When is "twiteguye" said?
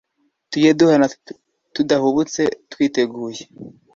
2.71-3.43